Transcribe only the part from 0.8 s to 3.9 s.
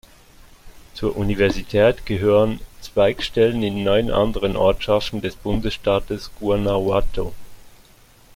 Zur Universität gehören Zweigstellen in